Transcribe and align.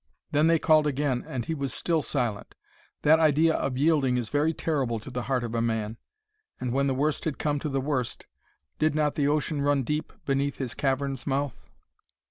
Then 0.31 0.47
they 0.47 0.57
called 0.57 0.87
again 0.87 1.23
and 1.27 1.45
he 1.45 1.53
was 1.53 1.71
still 1.75 2.01
silent. 2.01 2.55
That 3.03 3.19
idea 3.19 3.53
of 3.53 3.77
yielding 3.77 4.17
is 4.17 4.29
very 4.31 4.51
terrible 4.51 4.97
to 4.99 5.11
the 5.11 5.21
heart 5.29 5.43
of 5.43 5.53
a 5.53 5.61
man. 5.61 5.97
And 6.59 6.73
when 6.73 6.87
the 6.87 6.95
worst 6.95 7.23
had 7.25 7.37
come 7.37 7.59
to 7.59 7.69
the 7.69 7.79
worst, 7.79 8.25
did 8.79 8.95
not 8.95 9.13
the 9.13 9.27
ocean 9.27 9.61
run 9.61 9.83
deep 9.83 10.11
beneath 10.25 10.57
his 10.57 10.73
cavern's 10.73 11.27
month? 11.27 11.69